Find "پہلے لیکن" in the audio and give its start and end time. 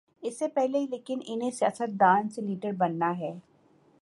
0.47-1.19